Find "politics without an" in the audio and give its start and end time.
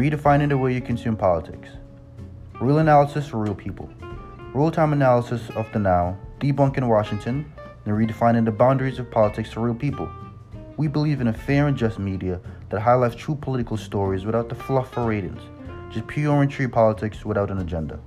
16.70-17.58